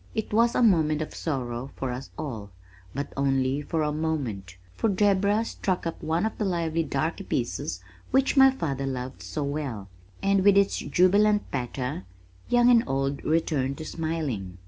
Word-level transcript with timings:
It 0.15 0.33
was 0.33 0.55
a 0.55 0.63
moment 0.63 1.03
of 1.03 1.13
sorrow 1.13 1.69
for 1.75 1.91
us 1.91 2.09
all 2.17 2.49
but 2.91 3.13
only 3.15 3.61
for 3.61 3.83
a 3.83 3.91
moment, 3.91 4.57
for 4.75 4.89
Deborah 4.89 5.45
struck 5.45 5.85
up 5.85 6.01
one 6.01 6.25
of 6.25 6.35
the 6.39 6.43
lively 6.43 6.81
"darky 6.81 7.23
pieces" 7.23 7.83
which 8.09 8.35
my 8.35 8.49
father 8.49 8.87
loved 8.87 9.21
so 9.21 9.43
well, 9.43 9.89
and 10.23 10.43
with 10.43 10.57
its 10.57 10.77
jubilant 10.79 11.51
patter 11.51 12.05
young 12.49 12.71
and 12.71 12.83
old 12.87 13.23
returned 13.23 13.77
to 13.77 13.85
smiling. 13.85 14.57